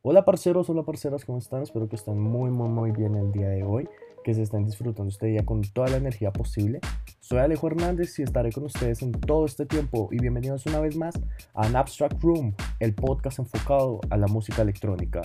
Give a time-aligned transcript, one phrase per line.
[0.00, 1.62] Hola parceros, hola parceras, ¿cómo están?
[1.62, 3.88] Espero que estén muy, muy, muy bien el día de hoy,
[4.22, 6.78] que se estén disfrutando este día con toda la energía posible.
[7.18, 10.96] Soy Alejo Hernández y estaré con ustedes en todo este tiempo y bienvenidos una vez
[10.96, 11.16] más
[11.52, 15.22] a An Abstract Room, el podcast enfocado a la música electrónica.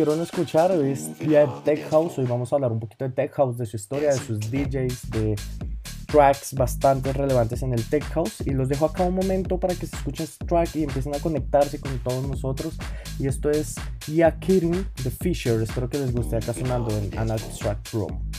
[0.00, 2.16] Pudieron escuchar, hoy es día de Tech House.
[2.16, 5.10] Hoy vamos a hablar un poquito de Tech House, de su historia, de sus DJs,
[5.10, 5.36] de
[6.06, 8.40] tracks bastante relevantes en el Tech House.
[8.46, 11.18] Y los dejo acá un momento para que se escuchen este track y empiecen a
[11.18, 12.78] conectarse con todos nosotros.
[13.18, 13.74] Y esto es
[14.06, 15.60] Ya Kidding de Fisher.
[15.60, 18.29] Espero que les guste acá sonando en An Abstract Room.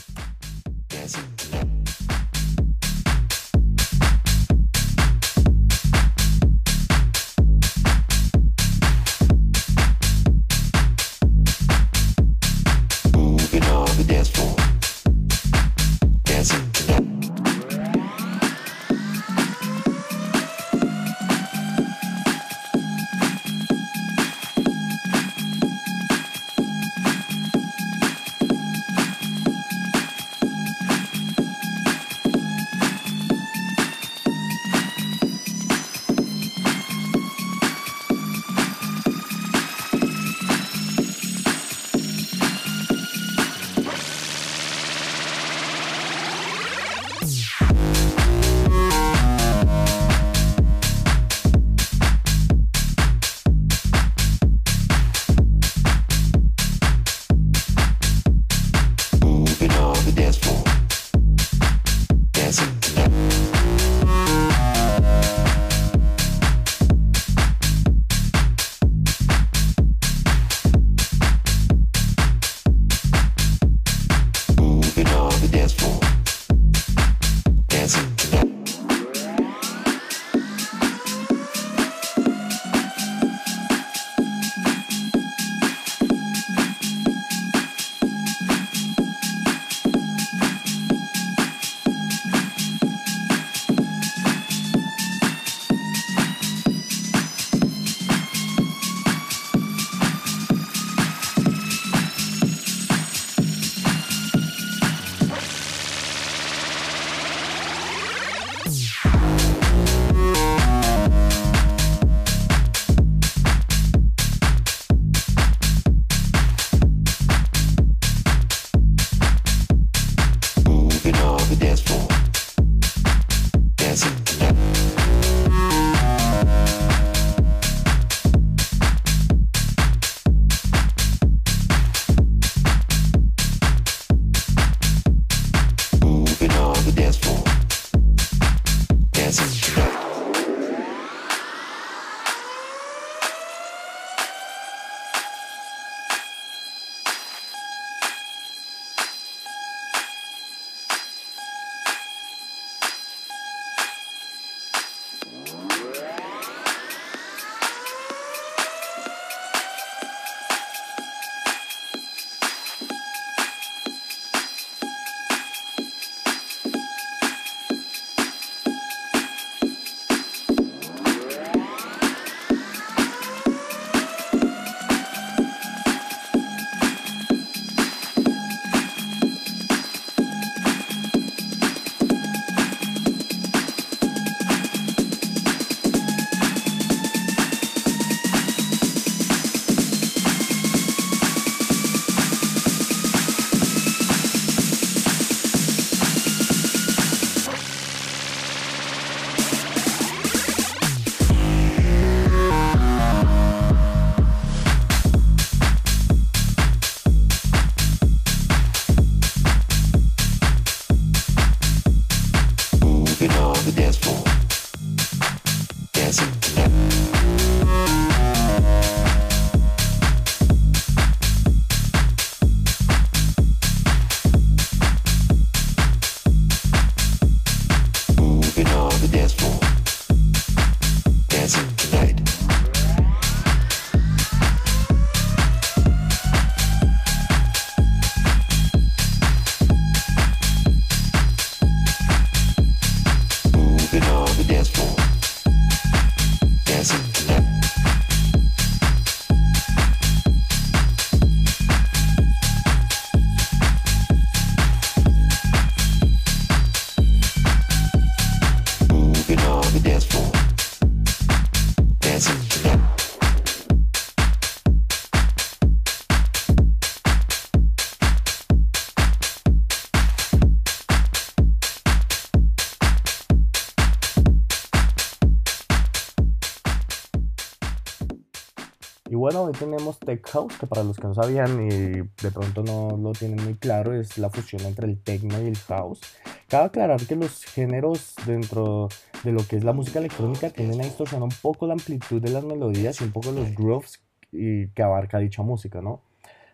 [279.52, 283.44] Tenemos Tech House, que para los que no sabían y de pronto no lo tienen
[283.44, 286.02] muy claro, es la fusión entre el techno y el house.
[286.48, 288.90] Cabe aclarar que los géneros dentro
[289.24, 292.32] de lo que es la música electrónica tienden a distorsionar un poco la amplitud de
[292.32, 296.02] las melodías y un poco los grooves que abarca dicha música, ¿no?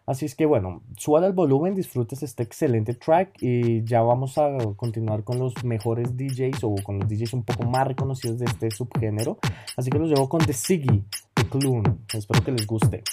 [0.07, 4.57] Así es que bueno, suban el volumen, disfrutes este excelente track y ya vamos a
[4.77, 8.71] continuar con los mejores DJs o con los DJs un poco más reconocidos de este
[8.71, 9.37] subgénero.
[9.75, 11.97] Así que los llevo con The Siggy, The Clune.
[12.13, 13.03] Espero que les guste.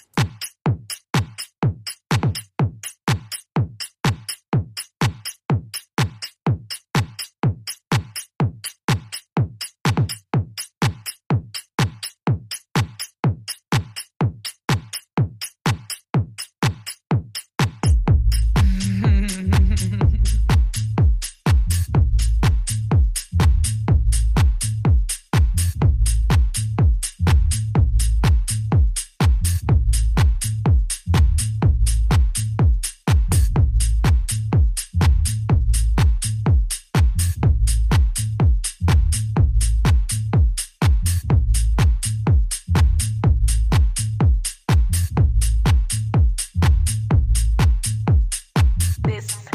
[49.04, 49.53] this?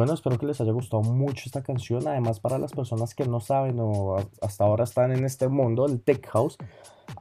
[0.00, 2.08] Bueno, espero que les haya gustado mucho esta canción.
[2.08, 6.00] Además, para las personas que no saben o hasta ahora están en este mundo, el
[6.00, 6.56] Tech House,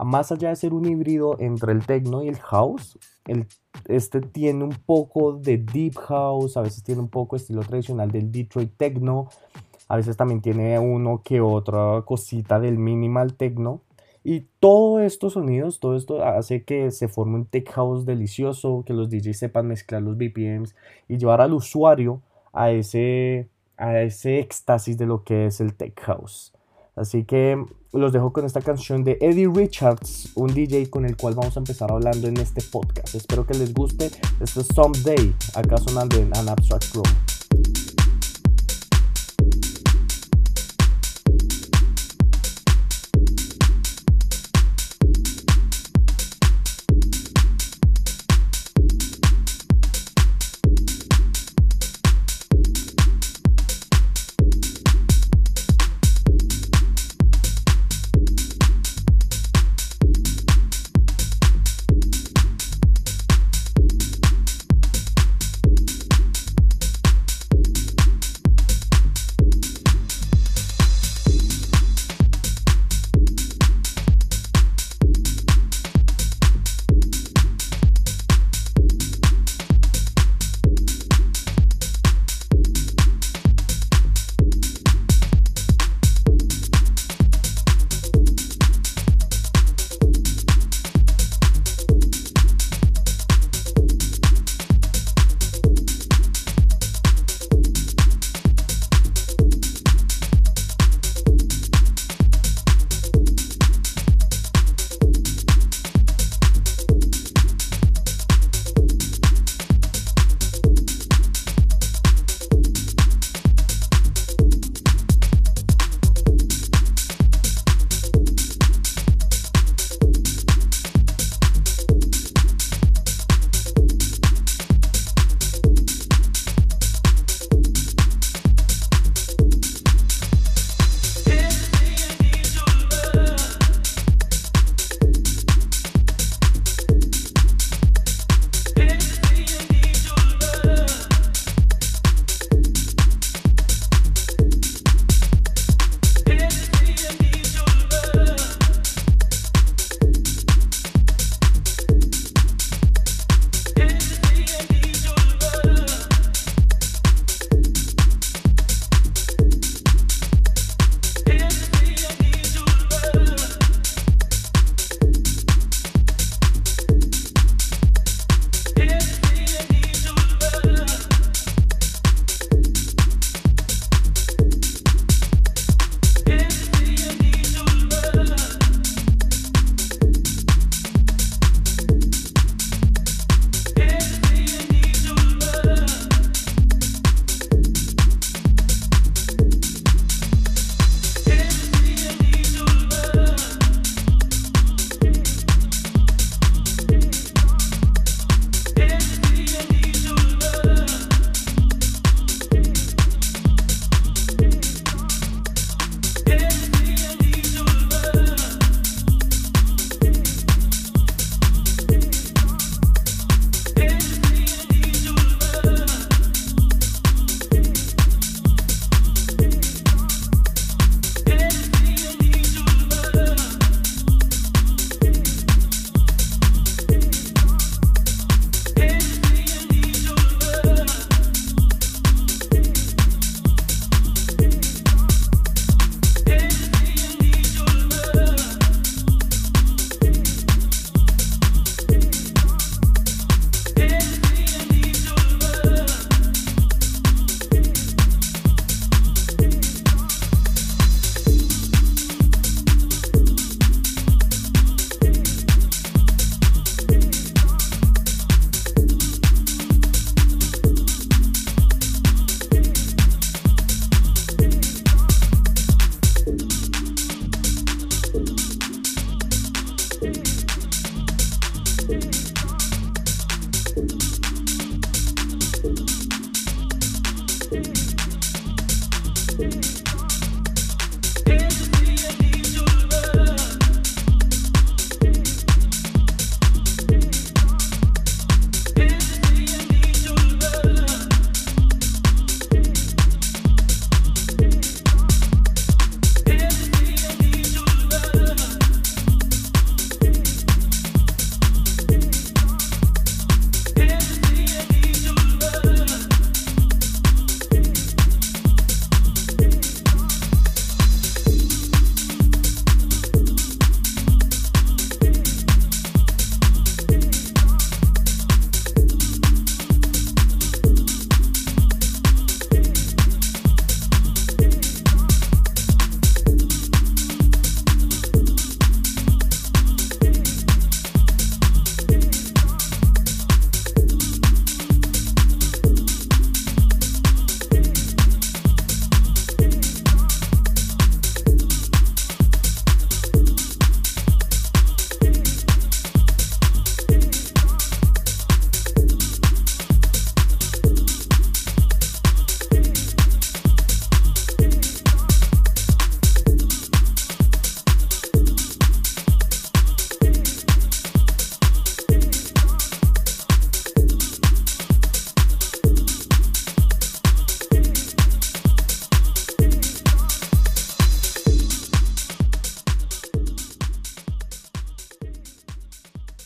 [0.02, 3.48] más allá de ser un híbrido entre el techno y el house, el,
[3.90, 8.32] este tiene un poco de deep house, a veces tiene un poco estilo tradicional del
[8.32, 9.28] Detroit techno,
[9.90, 13.82] a veces también tiene uno que otra cosita del minimal techno.
[14.24, 18.94] Y todos estos sonidos, todo esto hace que se forme un tech house delicioso, que
[18.94, 20.76] los DJs sepan mezclar los BPMs
[21.10, 22.22] y llevar al usuario
[22.54, 26.54] a ese, a ese éxtasis de lo que es el tech house.
[26.96, 27.64] Así que
[27.94, 31.60] los dejo con esta canción de Eddie Richards, un DJ con el cual vamos a
[31.60, 33.16] empezar hablando en este podcast.
[33.16, 34.12] Espero que les guste.
[34.42, 37.39] Esto es Someday, acá sonando en An Abstract Room.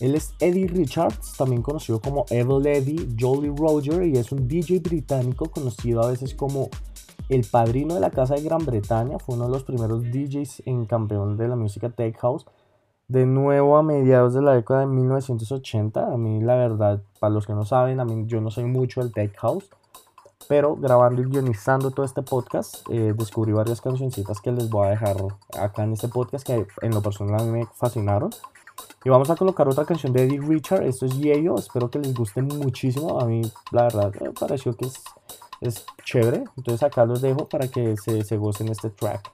[0.04, 4.80] Él es Eddie Richards, también conocido como Evil Eddie, Jolly Roger, y es un DJ
[4.80, 6.68] británico conocido a veces como
[7.30, 9.18] el padrino de la casa de Gran Bretaña.
[9.18, 12.46] Fue uno de los primeros DJs en campeón de la música Tech House.
[13.08, 16.06] De nuevo a mediados de la década de 1980.
[16.06, 19.00] A mí, la verdad, para los que no saben, a mí yo no soy mucho
[19.00, 19.70] del Tech House.
[20.50, 24.90] Pero grabando y guionizando todo este podcast, eh, descubrí varias cancioncitas que les voy a
[24.90, 25.16] dejar
[25.58, 28.32] acá en este podcast que en lo personal me fascinaron.
[29.06, 30.84] Y vamos a colocar otra canción de Eddie Richard.
[30.84, 31.56] Esto es Yello.
[31.56, 33.20] Espero que les guste muchísimo.
[33.20, 35.04] A mí, la verdad, me pareció que es,
[35.60, 36.46] es chévere.
[36.56, 39.30] Entonces acá los dejo para que se, se gocen este track.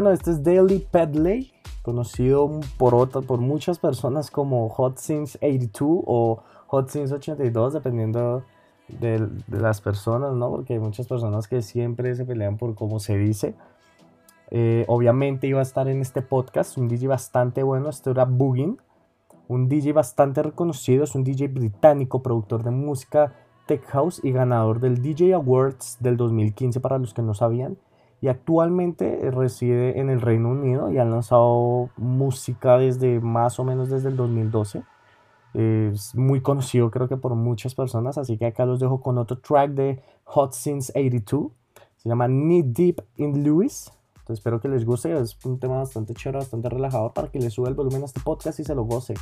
[0.00, 6.04] Bueno, este es Daily Pedley, conocido por, otras, por muchas personas como Hot Since 82
[6.06, 8.44] o Hot Since 82, dependiendo
[8.86, 10.50] de, de, las personas, ¿no?
[10.50, 13.56] Porque hay muchas personas que siempre se pelean por cómo se dice.
[14.52, 18.78] Eh, obviamente iba a estar en este podcast, un DJ bastante bueno, este era Boogin,
[19.48, 23.32] un DJ bastante reconocido, es un DJ británico, productor de música
[23.66, 27.76] Tech House y ganador del DJ Awards del 2015 para los que no sabían.
[28.20, 33.90] Y actualmente reside en el Reino Unido y ha lanzado música desde más o menos
[33.90, 34.82] desde el 2012.
[35.54, 39.38] Es muy conocido creo que por muchas personas, así que acá los dejo con otro
[39.38, 41.52] track de Hot Since 82.
[41.96, 43.90] Se llama Knee Deep in Lewis.
[44.28, 45.12] Espero que les guste.
[45.18, 48.20] Es un tema bastante chévere, bastante relajador para que les suba el volumen a este
[48.20, 49.14] podcast y se lo goce.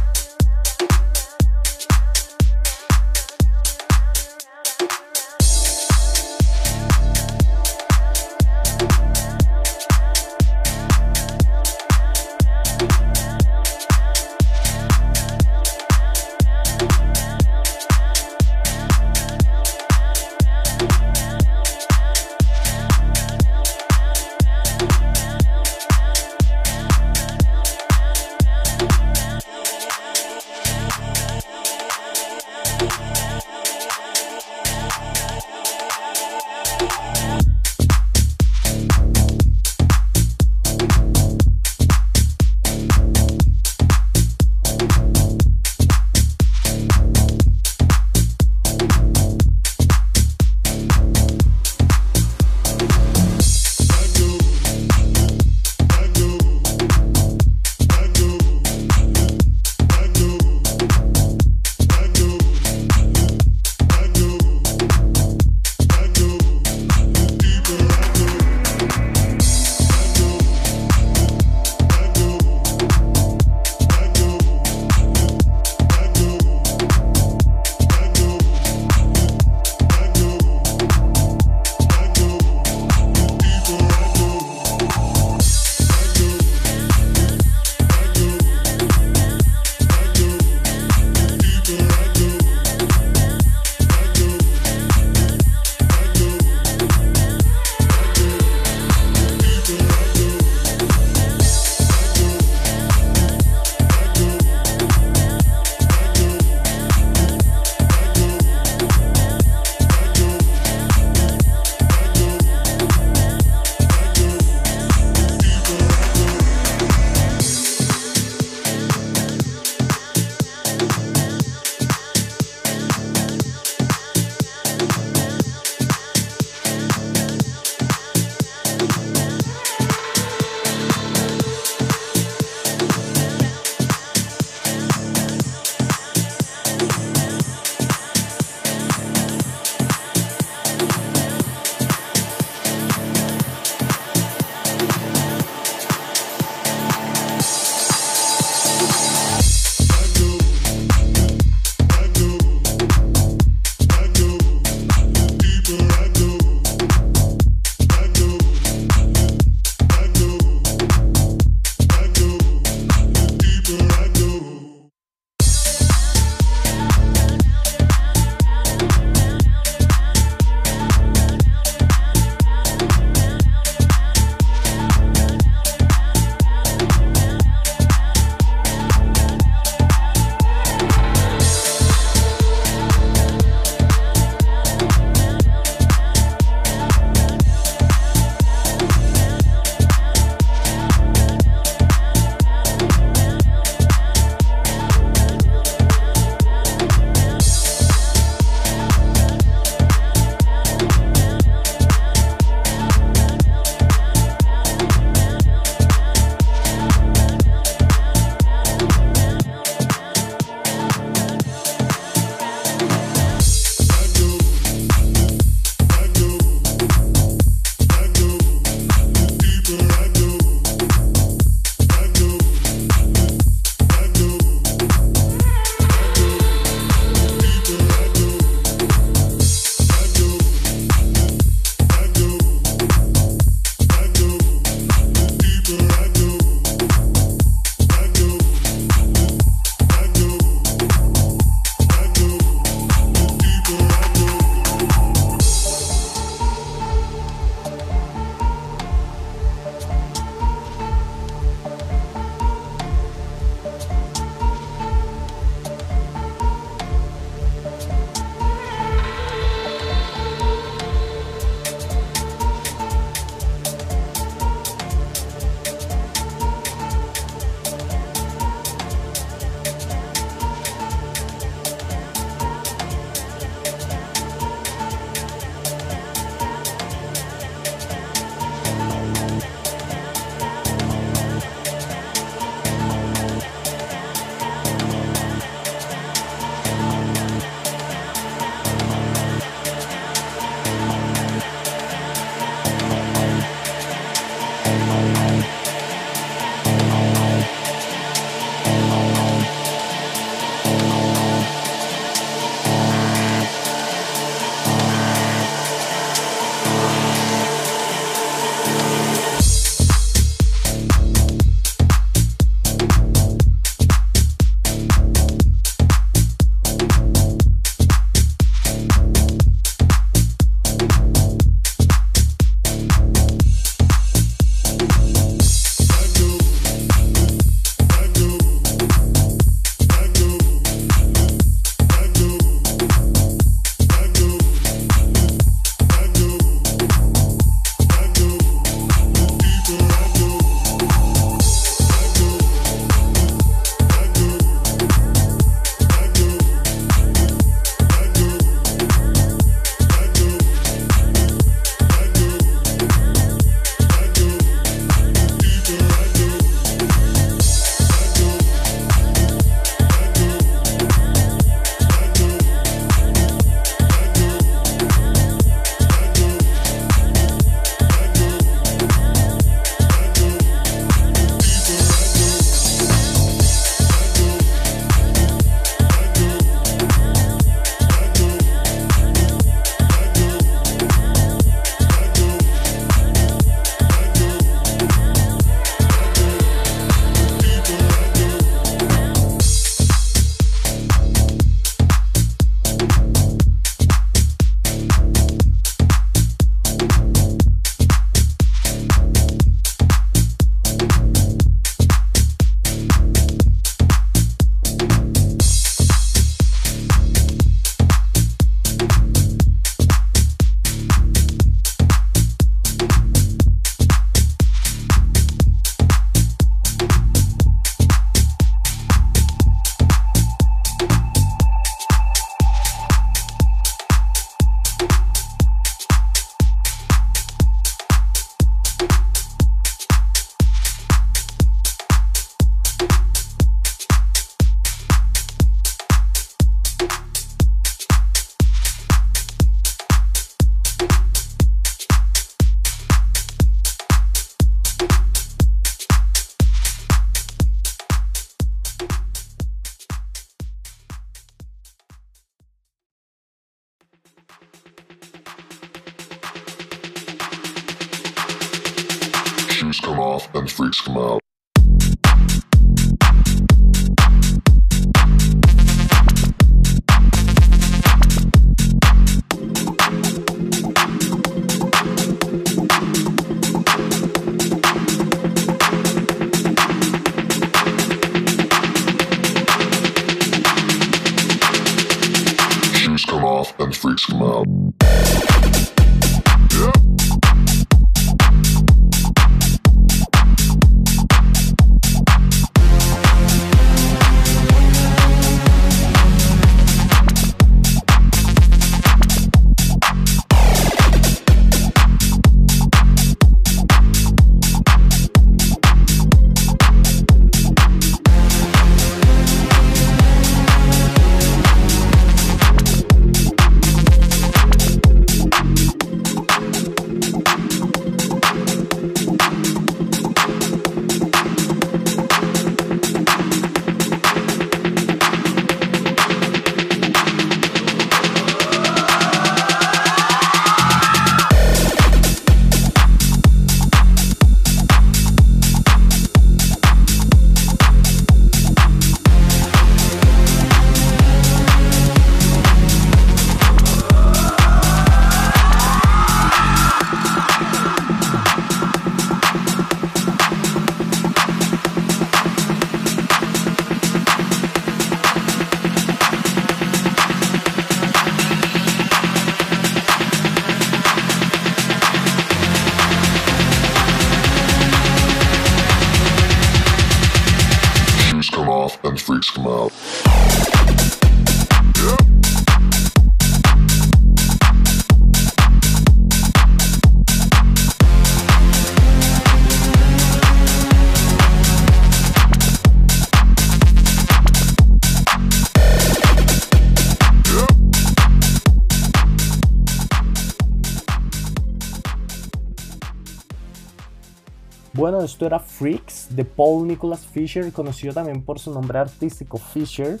[595.26, 600.00] Era Freaks de Paul Nicholas Fisher, conocido también por su nombre artístico Fisher.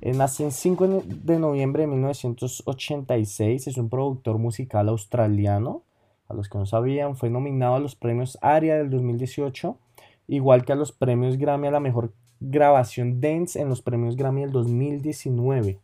[0.00, 5.82] Eh, nace el 5 de noviembre de 1986, es un productor musical australiano.
[6.28, 9.78] A los que no sabían, fue nominado a los premios ARIA del 2018,
[10.28, 14.42] igual que a los premios Grammy a la mejor grabación dance en los premios Grammy
[14.42, 15.80] del 2019.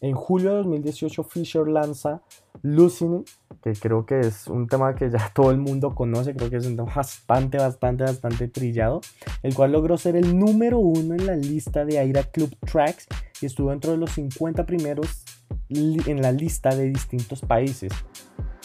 [0.00, 2.22] En julio de 2018 Fisher lanza
[2.62, 3.24] Lucini,
[3.62, 6.66] que creo que es un tema que ya todo el mundo conoce, creo que es
[6.66, 9.00] un tema bastante, bastante, bastante trillado,
[9.42, 13.06] el cual logró ser el número uno en la lista de Aira Club Tracks
[13.40, 15.24] y estuvo dentro de los 50 primeros
[15.68, 17.92] en la lista de distintos países.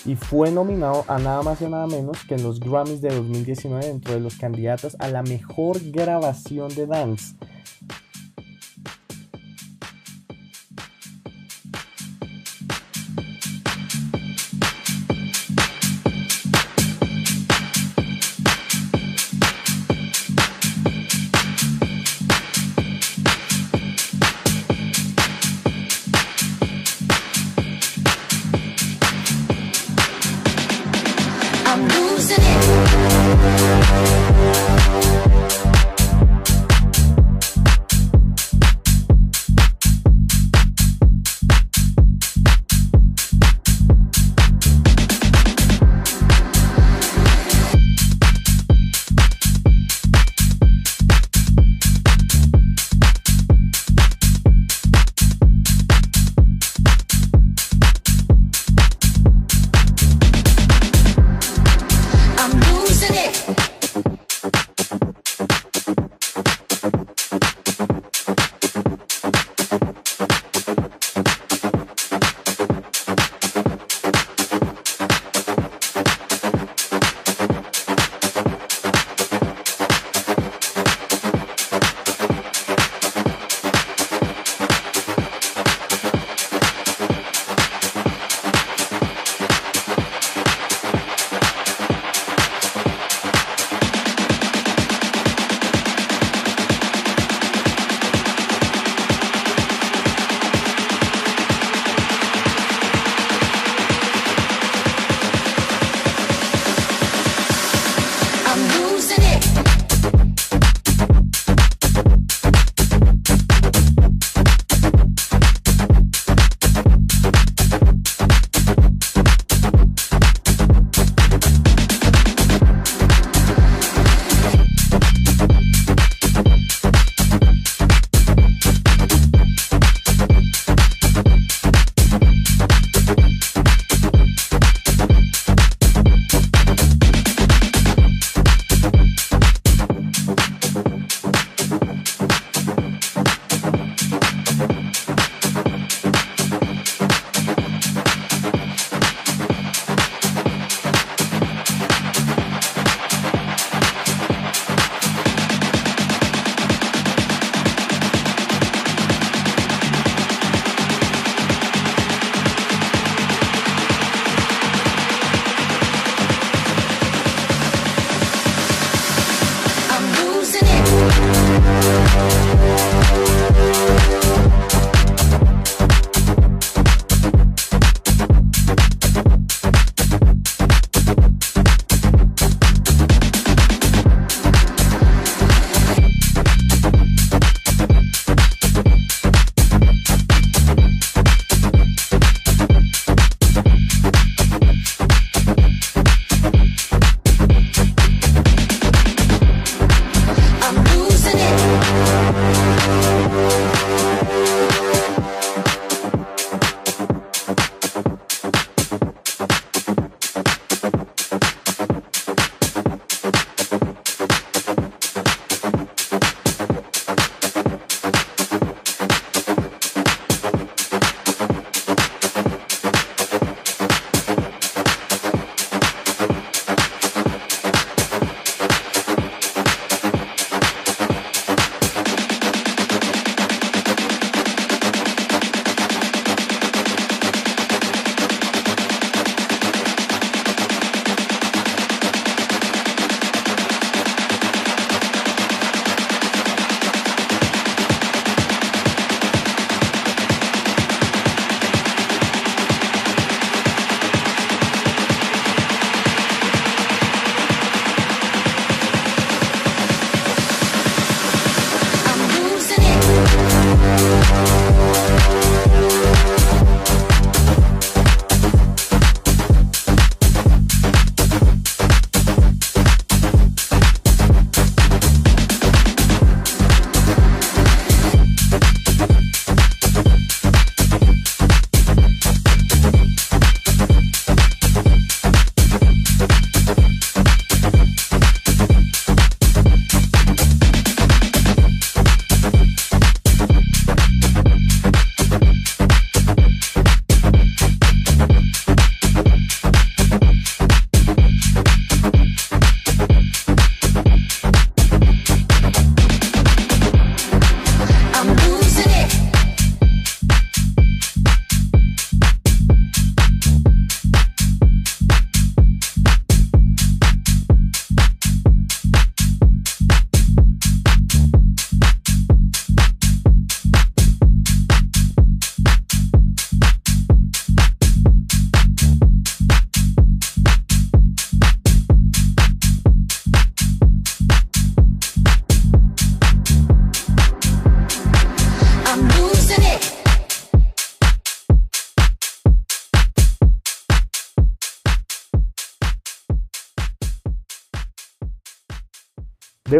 [0.06, 3.86] Y fue nominado a nada más y nada menos que en los Grammys de 2019
[3.86, 7.36] dentro de los candidatos a la mejor grabación de dance.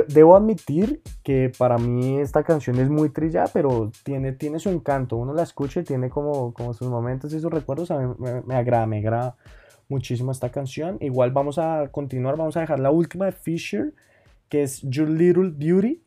[0.08, 4.70] De- debo admitir que para mí esta canción es muy trillada, pero tiene, tiene su
[4.70, 5.18] encanto.
[5.18, 7.92] Uno la escucha y tiene como, como sus momentos y sus recuerdos.
[7.92, 9.36] A mí me, me agrada, me agrada
[9.90, 10.98] muchísimo esta canción.
[11.02, 13.94] Igual vamos a continuar, vamos a dejar la última de Fisher,
[14.50, 16.02] que es Your Little Beauty,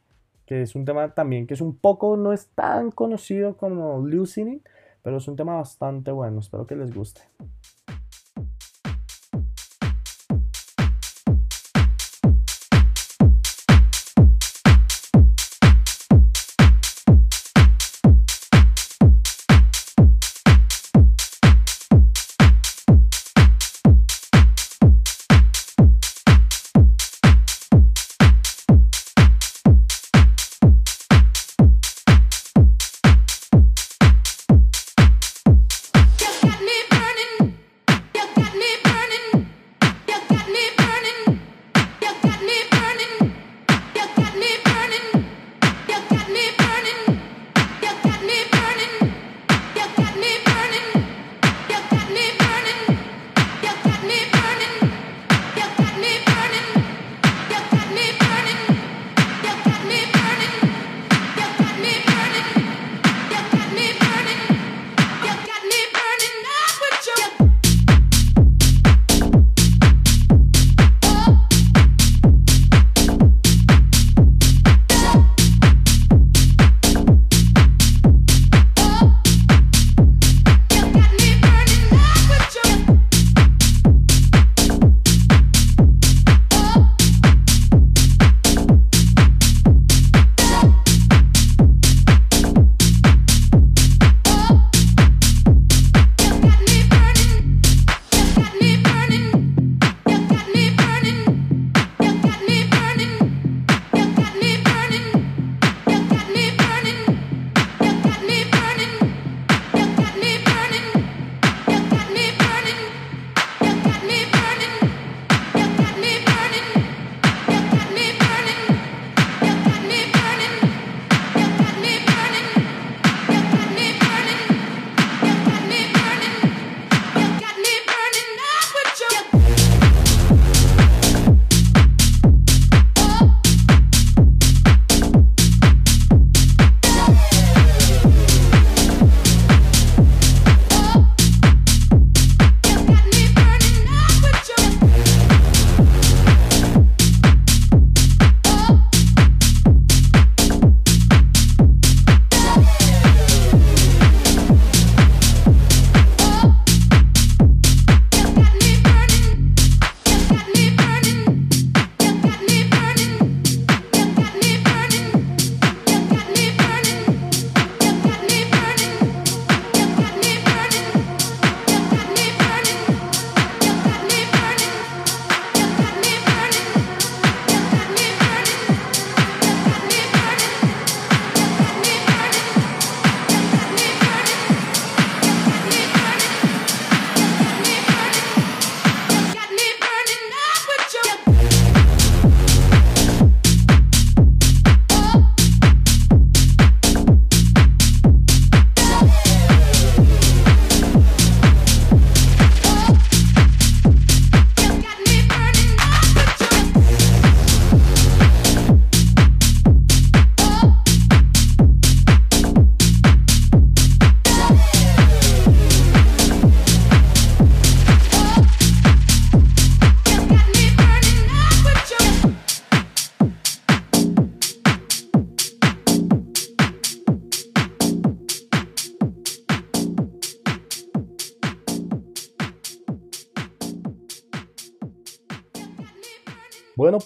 [0.46, 4.62] que es un tema también que es un poco, no es tan conocido como Losing
[5.04, 6.40] pero es un tema bastante bueno.
[6.40, 7.20] Espero que les guste.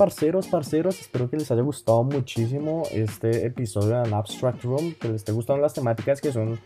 [0.09, 5.09] Parceros, parceros, espero que les haya gustado muchísimo este episodio de An Abstract Room, que
[5.09, 6.59] les esté gustando las temáticas que son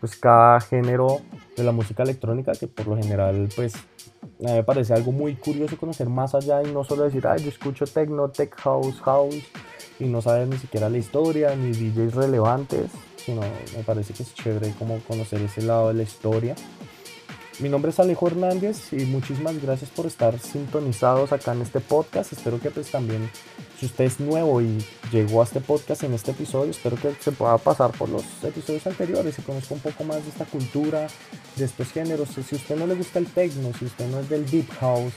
[0.00, 1.22] pues cada género
[1.56, 5.34] de la música electrónica, que por lo general pues a mí me parece algo muy
[5.36, 9.44] curioso conocer más allá y no solo decir, ay, yo escucho techno, tech house, house,
[9.98, 13.40] y no saber ni siquiera la historia, ni DJs relevantes, sino
[13.74, 16.54] me parece que es chévere como conocer ese lado de la historia.
[17.60, 22.32] Mi nombre es Alejo Hernández y muchísimas gracias por estar sintonizados acá en este podcast.
[22.32, 23.30] Espero que pues también,
[23.78, 24.82] si usted es nuevo y
[25.12, 28.86] llegó a este podcast en este episodio, espero que se pueda pasar por los episodios
[28.86, 31.06] anteriores y conozca un poco más de esta cultura,
[31.56, 32.30] de estos géneros.
[32.30, 35.12] Si usted no le gusta el techno, si usted no es del deep house,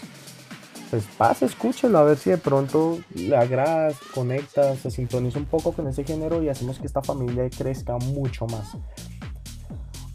[0.89, 5.71] pues pase, escúchelo a ver si de pronto le agrada, conecta, se sintoniza un poco
[5.71, 8.75] con ese género y hacemos que esta familia crezca mucho más.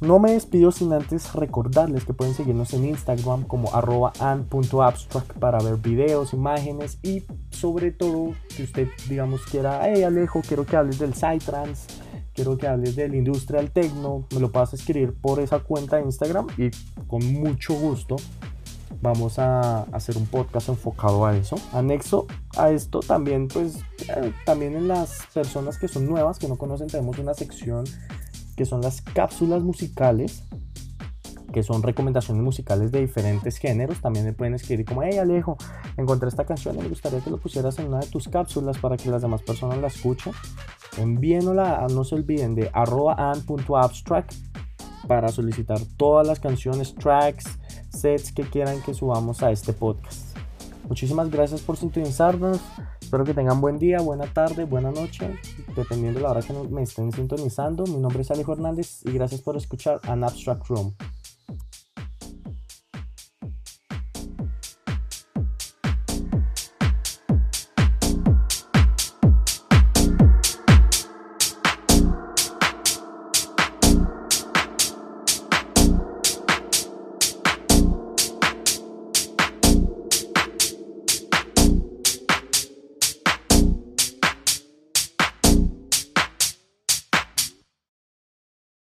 [0.00, 5.58] No me despido sin antes recordarles que pueden seguirnos en Instagram como arroba an.abstract para
[5.58, 11.00] ver videos, imágenes y sobre todo que usted digamos quiera, hey Alejo, quiero que hables
[11.00, 11.88] del Psytrance,
[12.32, 16.46] quiero que hables del Industrial Techno, me lo puedas escribir por esa cuenta de Instagram
[16.56, 16.70] y
[17.08, 18.14] con mucho gusto
[19.02, 21.56] vamos a hacer un podcast enfocado a eso.
[21.72, 22.26] Anexo
[22.56, 23.78] a esto también, pues,
[24.08, 27.84] eh, también en las personas que son nuevas, que no conocen, tenemos una sección
[28.58, 30.42] que son las cápsulas musicales,
[31.52, 34.00] que son recomendaciones musicales de diferentes géneros.
[34.00, 35.56] También me pueden escribir como, hey Alejo,
[35.96, 38.96] encontré esta canción y me gustaría que lo pusieras en una de tus cápsulas para
[38.96, 40.32] que las demás personas la escuchen.
[40.96, 44.32] Envíenosla, no se olviden de arroba an.abstract
[45.06, 47.44] para solicitar todas las canciones, tracks,
[47.90, 50.36] sets que quieran que subamos a este podcast.
[50.88, 52.60] Muchísimas gracias por sintonizarnos.
[53.08, 55.40] Espero que tengan buen día, buena tarde, buena noche,
[55.74, 57.84] dependiendo de la hora que me estén sintonizando.
[57.84, 60.94] Mi nombre es Alejo Hernández y gracias por escuchar An Abstract Room.